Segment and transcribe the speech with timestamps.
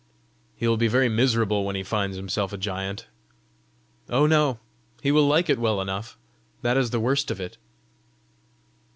[0.55, 3.05] "He will be very miserable when he finds himself a giant!"
[4.09, 4.57] "Oh, no;
[5.03, 6.17] he will like it well enough!
[6.63, 7.59] That is the worst of it."